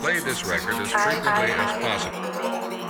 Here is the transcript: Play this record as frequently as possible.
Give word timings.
Play 0.00 0.18
this 0.20 0.44
record 0.44 0.74
as 0.74 0.90
frequently 0.90 1.52
as 1.52 1.82
possible. 1.82 2.87